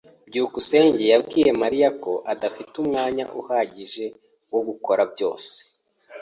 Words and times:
byukusenge 0.27 1.03
yabwiye 1.13 1.51
Mariya 1.61 1.89
ko 2.03 2.11
adafite 2.33 2.73
umwanya 2.83 3.25
uhagije 3.39 4.05
wo 4.51 4.59
gukora 4.67 5.03
byose. 5.13 5.51